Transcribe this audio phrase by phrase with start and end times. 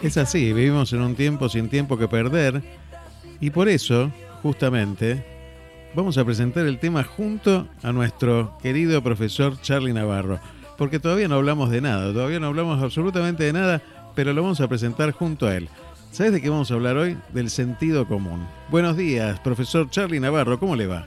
[0.00, 2.62] Es así, vivimos en un tiempo sin tiempo que perder
[3.40, 5.24] y por eso, justamente,
[5.92, 10.38] vamos a presentar el tema junto a nuestro querido profesor Charlie Navarro,
[10.76, 13.82] porque todavía no hablamos de nada, todavía no hablamos absolutamente de nada,
[14.14, 15.68] pero lo vamos a presentar junto a él.
[16.12, 17.18] ¿Sabes de qué vamos a hablar hoy?
[17.32, 18.46] Del sentido común.
[18.70, 21.06] Buenos días, profesor Charlie Navarro, ¿cómo le va?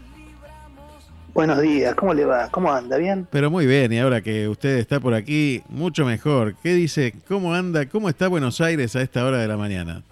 [1.33, 2.49] Buenos días, ¿cómo le va?
[2.49, 2.97] ¿Cómo anda?
[2.97, 3.25] ¿Bien?
[3.31, 6.55] Pero muy bien, y ahora que usted está por aquí, mucho mejor.
[6.61, 7.13] ¿Qué dice?
[7.25, 7.85] ¿Cómo anda?
[7.85, 10.03] ¿Cómo está Buenos Aires a esta hora de la mañana?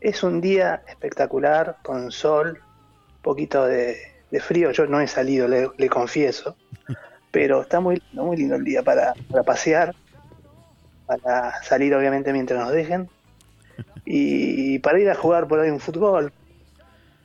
[0.00, 2.62] Es un día espectacular, con sol,
[3.16, 3.98] un poquito de,
[4.40, 4.70] frío.
[4.70, 6.56] Yo no he salido, le, confieso,
[7.30, 9.94] pero está muy, muy lindo el día para, para pasear,
[11.04, 13.10] para salir obviamente mientras nos dejen,
[14.06, 16.32] y para ir a jugar por ahí un fútbol,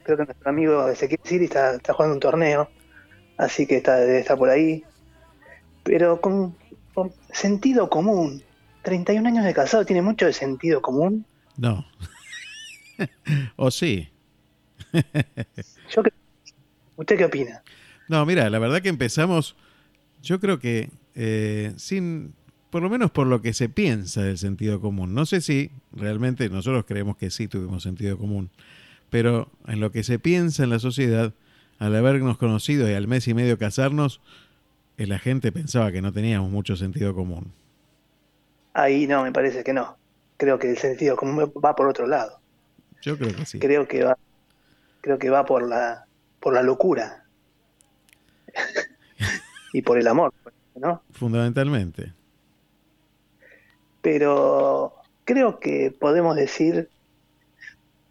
[0.05, 2.69] creo que nuestro amigo Ezequiel Siri está, está jugando un torneo,
[3.37, 4.83] así que está, debe estar por ahí.
[5.83, 6.55] Pero con,
[7.31, 8.43] sentido común.
[8.83, 11.25] 31 años de casado, ¿tiene mucho de sentido común?
[11.57, 11.85] No.
[13.55, 14.09] ¿O sí?
[15.89, 16.03] yo
[16.95, 17.63] ¿Usted qué opina?
[18.07, 19.55] No, mira, la verdad que empezamos,
[20.21, 22.35] yo creo que eh, sin,
[22.69, 25.15] por lo menos por lo que se piensa del sentido común.
[25.15, 28.51] No sé si realmente nosotros creemos que sí tuvimos sentido común,
[29.09, 31.33] pero en lo que se piensa en la sociedad,
[31.79, 34.21] al habernos conocido y al mes y medio casarnos,
[34.97, 37.51] eh, la gente pensaba que no teníamos mucho sentido común.
[38.73, 39.97] Ahí no, me parece que no.
[40.37, 42.39] Creo que el sentido común va por otro lado.
[43.01, 43.59] Yo creo que sí.
[43.59, 44.17] Creo que va,
[45.01, 46.05] creo que va por la,
[46.39, 47.25] por la locura
[49.73, 50.33] y por el amor,
[50.75, 51.01] ¿no?
[51.11, 52.13] Fundamentalmente.
[54.01, 56.89] Pero creo que podemos decir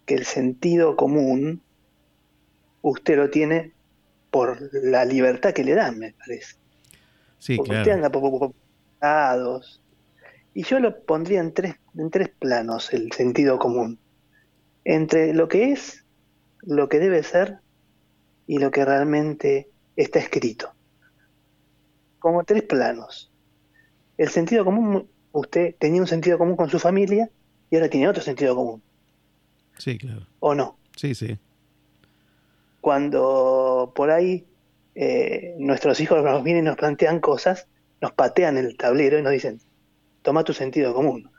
[0.05, 1.61] que el sentido común
[2.81, 3.73] usted lo tiene
[4.29, 6.55] por la libertad que le dan, me parece.
[7.39, 7.81] Sí, Porque claro.
[7.83, 8.51] usted anda por
[9.01, 9.81] lados.
[10.53, 13.99] Y yo lo pondría en tres, en tres planos el sentido común.
[14.83, 16.05] Entre lo que es,
[16.61, 17.59] lo que debe ser
[18.47, 20.73] y lo que realmente está escrito.
[22.19, 23.31] Como tres planos.
[24.17, 27.29] El sentido común, usted tenía un sentido común con su familia
[27.69, 28.81] y ahora tiene otro sentido común.
[29.77, 30.25] Sí, claro.
[30.39, 30.77] ¿O no?
[30.95, 31.37] Sí, sí.
[32.81, 34.45] Cuando por ahí
[34.93, 37.67] eh, nuestros hijos nos vienen y nos plantean cosas,
[38.01, 39.59] nos patean el tablero y nos dicen,
[40.21, 41.29] toma tu sentido común.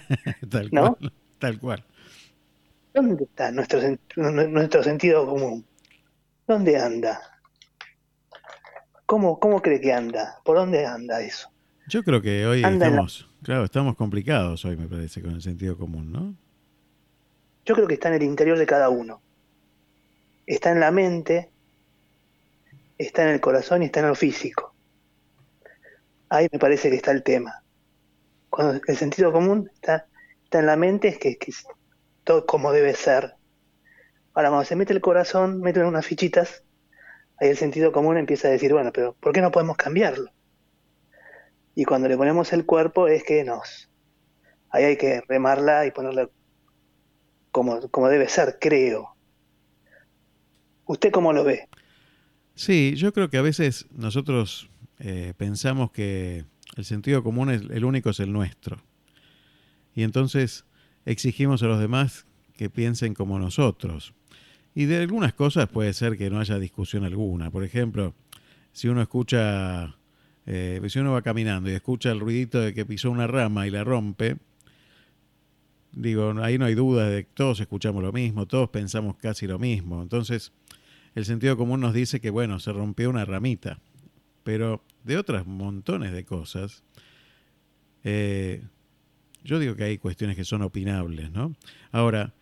[0.50, 0.94] tal ¿No?
[0.96, 1.12] cual.
[1.38, 1.84] Tal cual.
[2.92, 3.80] ¿Dónde está nuestro,
[4.16, 5.64] nuestro sentido común?
[6.46, 7.20] ¿Dónde anda?
[9.06, 10.36] ¿Cómo, ¿Cómo cree que anda?
[10.44, 11.48] ¿Por dónde anda eso?
[11.88, 15.32] Yo creo que hoy Anda en la- estamos, claro, estamos complicados hoy, me parece, con
[15.32, 16.34] el sentido común, ¿no?
[17.70, 19.22] Yo creo que está en el interior de cada uno.
[20.44, 21.52] Está en la mente,
[22.98, 24.74] está en el corazón y está en lo físico.
[26.30, 27.62] Ahí me parece que está el tema.
[28.48, 30.08] Cuando el sentido común está,
[30.42, 31.52] está en la mente, es que, que
[32.24, 33.36] todo como debe ser.
[34.34, 36.64] Ahora, cuando se mete el corazón, meten unas fichitas,
[37.38, 40.32] ahí el sentido común empieza a decir, bueno, pero ¿por qué no podemos cambiarlo?
[41.76, 43.88] Y cuando le ponemos el cuerpo es que nos...
[44.70, 46.30] Ahí hay que remarla y ponerle
[47.50, 49.14] como, como debe ser, creo.
[50.86, 51.68] ¿Usted cómo lo ve?
[52.54, 56.44] Sí, yo creo que a veces nosotros eh, pensamos que
[56.76, 58.82] el sentido común es el único es el nuestro.
[59.94, 60.64] Y entonces
[61.04, 64.14] exigimos a los demás que piensen como nosotros.
[64.74, 67.50] Y de algunas cosas puede ser que no haya discusión alguna.
[67.50, 68.14] Por ejemplo,
[68.72, 69.96] si uno escucha,
[70.46, 73.70] eh, si uno va caminando y escucha el ruidito de que pisó una rama y
[73.70, 74.36] la rompe,
[75.92, 79.58] digo, ahí no hay duda de que todos escuchamos lo mismo, todos pensamos casi lo
[79.58, 80.02] mismo.
[80.02, 80.52] Entonces,
[81.14, 83.80] el sentido común nos dice que, bueno, se rompió una ramita,
[84.44, 86.82] pero de otras montones de cosas,
[88.04, 88.62] eh,
[89.44, 91.54] yo digo que hay cuestiones que son opinables, ¿no?
[91.92, 92.34] Ahora,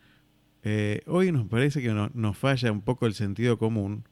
[0.64, 4.04] eh, hoy nos parece que no- nos falla un poco el sentido común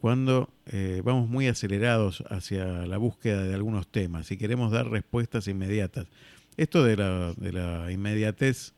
[0.00, 5.48] cuando eh, vamos muy acelerados hacia la búsqueda de algunos temas y queremos dar respuestas
[5.48, 6.06] inmediatas.
[6.56, 8.72] Esto de la, de la inmediatez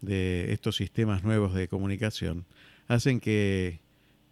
[0.00, 2.44] de estos sistemas nuevos de comunicación
[2.88, 3.78] hacen que,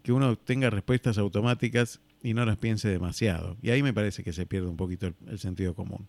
[0.03, 3.57] que uno tenga respuestas automáticas y no las piense demasiado.
[3.63, 6.07] Y ahí me parece que se pierde un poquito el, el sentido común.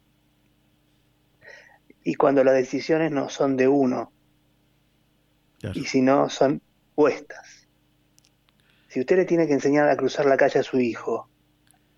[2.04, 4.12] Y cuando las decisiones no son de uno,
[5.60, 5.80] Claro.
[5.80, 6.60] y si no son
[6.96, 7.68] puestas.
[8.88, 11.30] Si usted le tiene que enseñar a cruzar la calle a su hijo,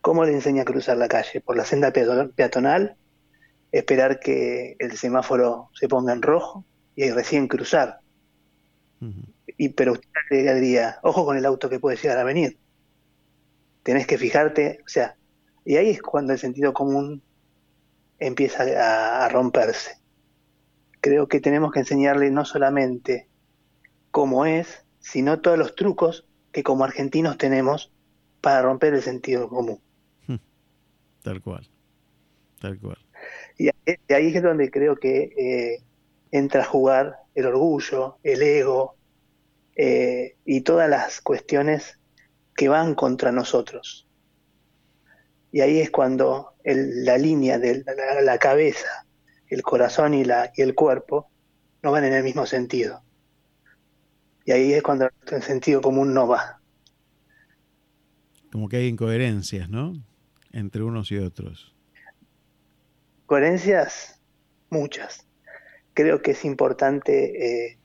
[0.01, 1.39] ¿cómo le enseña a cruzar la calle?
[1.39, 2.97] ¿Por la senda peato- peatonal?
[3.73, 6.63] ¿Esperar que el semáforo se ponga en rojo
[6.95, 8.01] y ahí recién cruzar?
[9.57, 12.59] Y, pero usted le diría, ojo con el auto que puede llegar a venir.
[13.81, 15.17] Tenés que fijarte, o sea,
[15.65, 17.23] y ahí es cuando el sentido común
[18.19, 19.97] empieza a, a romperse.
[21.01, 23.27] creo que tenemos que enseñarle no solamente
[24.11, 27.91] cómo es, sino todos los trucos que como argentinos tenemos
[28.39, 29.81] para romper el sentido común.
[31.23, 31.67] Tal cual,
[32.59, 32.97] tal cual.
[33.57, 33.69] Y
[34.13, 35.83] ahí es donde creo que eh,
[36.31, 38.95] entra a jugar el orgullo, el ego
[39.75, 41.99] eh, y todas las cuestiones
[42.55, 44.07] que van contra nosotros.
[45.51, 47.83] Y ahí es cuando la línea de
[48.23, 49.05] la, cabeza,
[49.47, 51.29] el corazón y, la, y el cuerpo
[51.83, 53.03] no van en el mismo sentido.
[54.45, 56.59] Y ahí es cuando el sentido común no va.
[58.51, 59.93] Como que hay incoherencias, ¿no?
[60.51, 61.75] Entre unos y otros.
[63.33, 64.21] Coherencias,
[64.69, 65.25] muchas.
[65.95, 67.79] Creo que es importante eh,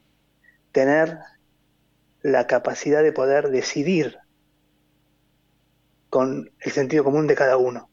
[0.72, 1.20] tener
[2.20, 4.18] la capacidad de poder decidir
[6.10, 7.88] con el sentido común de cada uno.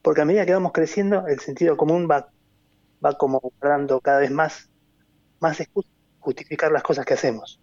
[0.00, 2.30] Porque a medida que vamos creciendo, el sentido común va,
[3.04, 4.70] va como dando cada vez más,
[5.40, 5.90] más excusas
[6.20, 7.60] justificar las cosas que hacemos.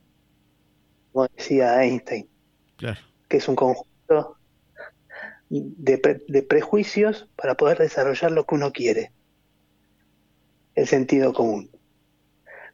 [1.13, 2.30] Como decía Einstein,
[3.30, 4.36] que es un conjunto
[5.47, 9.13] de, de prejuicios para poder desarrollar lo que uno quiere.
[10.79, 11.69] El sentido común.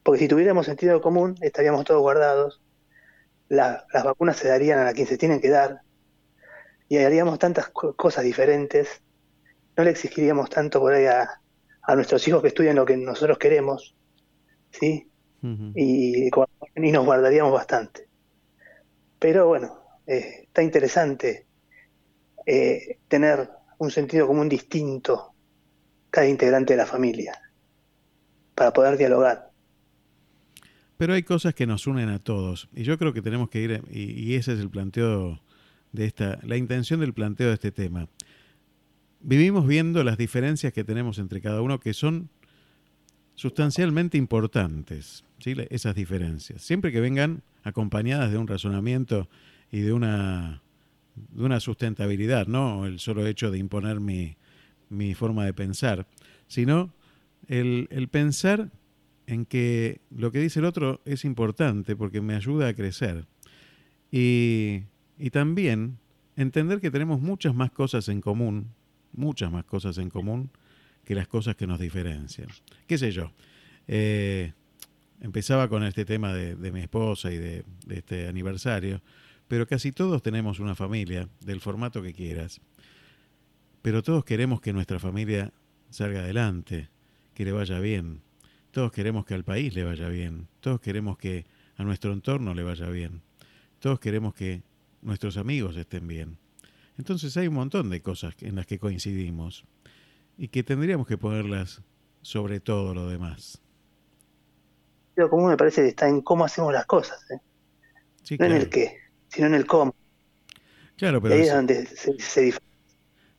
[0.04, 2.62] Porque si tuviéramos sentido común, estaríamos todos guardados,
[3.48, 5.80] las vacunas se darían a quien se tienen que dar,
[6.88, 9.02] y haríamos tantas cosas diferentes,
[9.76, 11.40] no le exigiríamos tanto por ahí a,
[11.96, 13.96] nuestros hijos que estudien lo que nosotros queremos,
[14.70, 15.10] ¿sí?
[15.74, 18.08] y, y, nos guardaríamos bastante.
[19.18, 21.48] Pero bueno, eh, está interesante
[22.46, 25.34] eh, tener un sentido común distinto
[26.08, 27.40] cada integrante de la familia
[28.56, 29.52] para poder dialogar.
[30.96, 33.82] Pero hay cosas que nos unen a todos y yo creo que tenemos que ir,
[33.92, 35.40] y ese es el planteo
[35.92, 38.08] de esta, la intención del planteo de este tema.
[39.20, 42.30] Vivimos viendo las diferencias que tenemos entre cada uno que son
[43.34, 45.54] sustancialmente importantes, ¿sí?
[45.70, 46.62] esas diferencias.
[46.62, 49.28] Siempre que vengan acompañadas de un razonamiento
[49.70, 50.62] y de una,
[51.14, 54.36] de una sustentabilidad, no el solo hecho de imponer mi,
[54.88, 56.06] mi forma de pensar,
[56.46, 56.92] sino
[57.48, 58.70] el, el pensar
[59.26, 63.26] en que lo que dice el otro es importante porque me ayuda a crecer.
[64.10, 64.84] Y
[65.18, 65.98] y también
[66.36, 68.68] entender que tenemos muchas más cosas en común,
[69.12, 70.50] muchas más cosas en común
[71.04, 72.48] que las cosas que nos diferencian.
[72.86, 73.32] ¿Qué sé yo?
[73.88, 74.52] Eh,
[75.20, 79.00] empezaba con este tema de, mi esposa y de, de, este aniversario,
[79.48, 82.60] pero casi todos tenemos una familia, del formato que quieras.
[83.80, 85.52] Pero todos queremos que nuestra familia
[85.90, 86.90] salga adelante,
[87.36, 88.22] que le vaya bien.
[88.70, 90.48] Todos queremos que al país le vaya bien.
[90.60, 91.44] Todos queremos que
[91.76, 93.22] a nuestro entorno le vaya bien.
[93.78, 94.62] Todos queremos que
[95.02, 96.38] nuestros amigos estén bien.
[96.96, 99.66] Entonces hay un montón de cosas en las que coincidimos
[100.38, 101.82] y que tendríamos que ponerlas
[102.22, 103.60] sobre todo lo demás.
[105.14, 107.40] Pero como me parece que está en cómo hacemos las cosas, ¿eh?
[108.38, 108.96] no en el qué,
[109.28, 109.94] sino en el cómo.
[110.96, 112.54] Claro, pero ahí es donde se,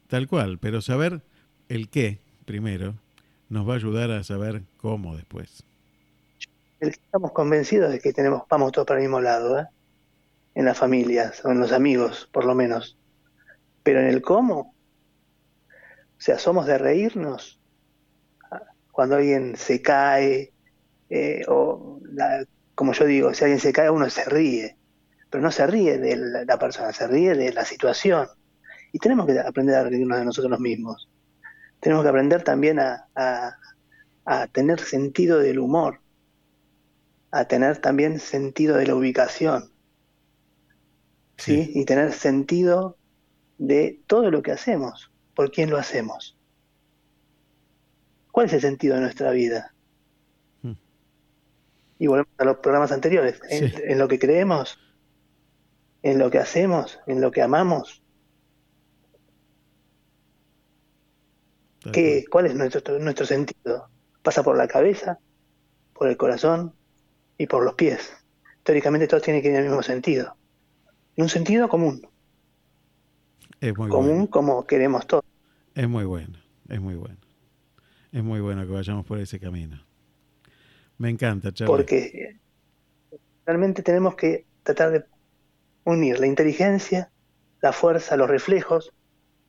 [0.05, 1.23] Tal cual, pero saber
[1.67, 2.95] el qué primero
[3.49, 5.63] nos va a ayudar a saber cómo después.
[6.79, 9.67] Estamos convencidos de que tenemos vamos todos para el mismo lado, ¿eh?
[10.53, 12.97] en las familias o en los amigos, por lo menos.
[13.83, 14.75] Pero en el cómo,
[15.69, 17.59] o sea, somos de reírnos
[18.91, 20.51] cuando alguien se cae,
[21.11, 21.99] eh, o
[22.73, 24.75] como yo digo, si alguien se cae, uno se ríe,
[25.29, 28.27] pero no se ríe de la, persona, se ríe de la situación.
[28.91, 31.07] Y tenemos que aprender a reírnos de nosotros mismos.
[31.79, 33.07] Tenemos que aprender también a,
[34.25, 36.01] a tener sentido del humor,
[37.31, 39.71] a tener también sentido de la ubicación
[41.37, 41.71] ¿sí?
[41.73, 42.97] y tener sentido
[43.57, 46.37] de todo lo que hacemos, por quién lo hacemos.
[48.31, 49.73] ¿Cuál es el sentido de nuestra vida?
[50.61, 50.73] Hmm.
[51.99, 54.77] Y volvemos a los programas anteriores, en, lo que creemos,
[56.03, 58.03] en lo que hacemos, en lo que amamos.
[61.91, 63.89] ¿Qué, ¿Cuál es nuestro, nuestro sentido?
[64.23, 65.19] Pasa por la cabeza,
[65.93, 66.73] por el corazón
[67.37, 68.11] y por los pies.
[68.63, 70.35] Teóricamente todos tienen que ir en el mismo sentido
[71.17, 72.07] en un sentido común.
[73.59, 75.25] Es muy común como queremos todos.
[75.75, 77.17] Es muy bueno, es muy bueno.
[78.11, 79.83] Es muy bueno que vayamos por ese camino.
[80.97, 81.75] Me encanta, Charlie.
[81.75, 82.37] Porque
[83.45, 85.05] realmente tenemos que tratar de
[85.83, 87.11] unir la inteligencia,
[87.61, 88.93] la fuerza, los reflejos,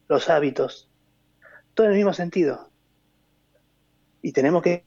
[0.09, 0.88] los hábitos,
[1.79, 2.73] todo en el mismo sentido.
[4.21, 4.85] Y tenemos que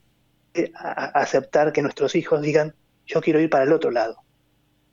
[0.76, 4.18] aceptar que nuestros hijos digan, yo quiero ir para el otro lado,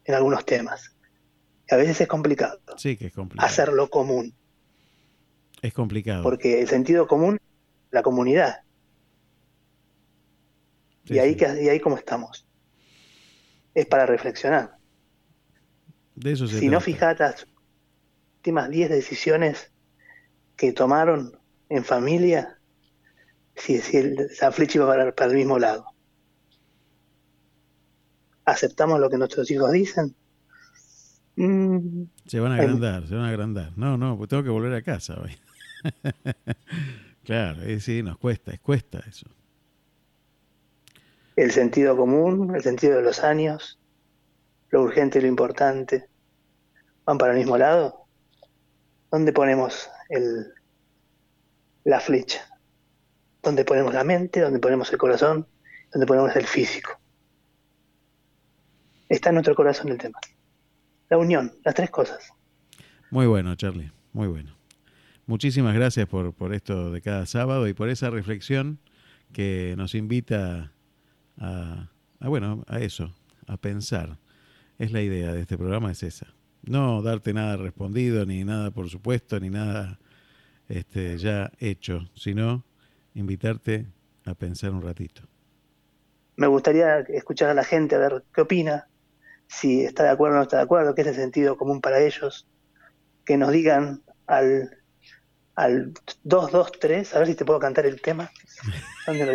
[0.05, 0.95] en algunos temas
[1.71, 2.61] a veces es complicado.
[2.77, 3.45] Sí, que es complicado.
[3.45, 4.33] Hacerlo común.
[5.61, 6.23] Es complicado.
[6.23, 7.41] Porque el sentido común,
[7.91, 8.61] la comunidad.
[11.05, 12.47] y, ahí, y ahí cómo estamos.
[13.75, 14.79] Es para reflexionar.
[16.15, 17.49] De eso si no fijas las
[18.37, 19.73] últimas 10 decisiones
[20.57, 21.38] que tomaron
[21.69, 22.59] en familia,
[23.55, 25.87] si, si el, la flecha iba para, para el mismo lado.
[28.45, 30.15] ¿Aceptamos lo que nuestros hijos dicen?
[31.37, 32.09] Mm.
[32.27, 33.73] se van a agrandar, se van a agrandar.
[33.77, 35.37] No, no, pues tengo que volver a casa hoy.
[37.25, 39.27] claro, sí, nos cuesta, es cuesta eso.
[41.37, 43.79] El sentido común, el sentido de los años,
[44.71, 46.09] lo urgente y lo importante,
[47.05, 48.07] van para el mismo lado.
[49.13, 50.53] ¿Dónde ponemos el,
[51.89, 52.41] la flecha?
[53.43, 54.41] ¿Dónde ponemos la mente?
[54.41, 55.47] ¿Dónde ponemos el corazón?
[55.93, 57.01] ¿Dónde ponemos el físico?
[59.09, 60.19] Está en nuestro corazón el tema
[61.09, 62.33] la unión, las tres cosas.
[63.11, 64.55] Muy bueno, Charlie, muy bueno.
[65.27, 68.79] Muchísimas gracias por, por esto de cada sábado y por esa reflexión
[69.33, 70.73] que nos invita
[71.39, 71.89] a,
[72.21, 73.15] bueno, a eso,
[73.47, 74.19] a pensar.
[74.79, 76.27] Es la idea de este programa, es esa.
[76.63, 79.99] No darte nada respondido, ni nada por supuesto, ni nada
[80.69, 82.65] este, ya hecho, sino
[83.15, 83.87] invitarte
[84.25, 85.23] a pensar un ratito.
[86.37, 88.89] Me gustaría escuchar a la gente a ver qué opina,
[89.49, 92.01] si está de acuerdo o no está de acuerdo, qué es el sentido común para
[92.01, 92.47] ellos,
[93.25, 94.79] que nos digan al,
[95.55, 98.31] al 223, a ver si te puedo cantar el tema.
[99.07, 99.33] ¿Dónde lo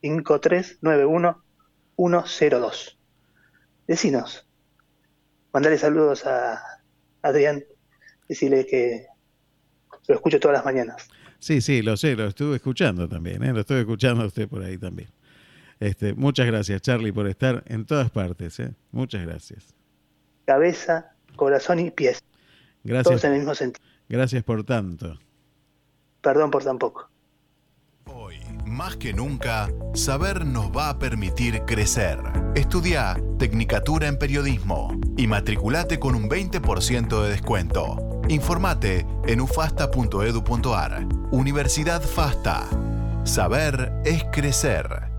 [0.00, 1.44] 5391
[3.86, 4.46] Decinos.
[5.52, 6.60] Mandale saludos a
[7.22, 7.64] Adrián.
[8.28, 9.06] Decirle que
[10.08, 11.08] lo escucho todas las mañanas.
[11.38, 13.52] Sí, sí, lo sé, lo estuve escuchando también, ¿eh?
[13.52, 15.10] lo estoy escuchando a usted por ahí también.
[15.80, 18.58] Este, muchas gracias, Charlie, por estar en todas partes.
[18.60, 18.74] ¿eh?
[18.92, 19.74] Muchas gracias.
[20.46, 22.22] Cabeza, corazón y pies.
[22.82, 23.04] Gracias.
[23.04, 23.84] Todos en el mismo sentido.
[24.08, 25.18] Gracias por tanto.
[26.20, 27.10] Perdón por tan poco.
[28.06, 32.18] Hoy, más que nunca, saber nos va a permitir crecer.
[32.54, 38.13] Estudia Tecnicatura en Periodismo y matriculate con un 20% de descuento.
[38.28, 41.06] Informate en ufasta.edu.ar.
[41.30, 42.66] Universidad FASTA.
[43.24, 45.13] Saber es crecer.